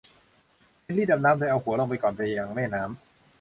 [0.83, 2.99] เฮนรี่ดำน้ำโดยเอาหัวลงก่อนไปยังแม่น้ำ